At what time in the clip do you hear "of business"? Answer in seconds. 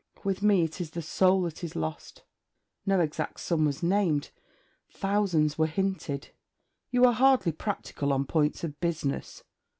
8.63-9.43